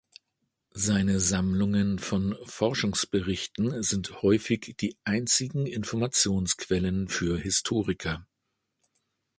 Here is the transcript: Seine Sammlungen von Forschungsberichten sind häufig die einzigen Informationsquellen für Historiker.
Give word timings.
Seine 0.73 1.19
Sammlungen 1.19 1.99
von 1.99 2.35
Forschungsberichten 2.45 3.83
sind 3.83 4.23
häufig 4.23 4.73
die 4.79 4.97
einzigen 5.03 5.67
Informationsquellen 5.67 7.07
für 7.07 7.37
Historiker. 7.37 8.25